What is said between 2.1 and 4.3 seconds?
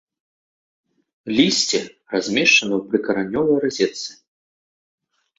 размешчаны ў прыкаранёвай разетцы.